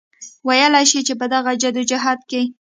وئيلی 0.47 0.83
شي 0.91 0.99
چې 1.07 1.13
پۀ 1.19 1.25
دغه 1.33 1.51
جدوجهد 1.61 2.19
کې 2.29 2.41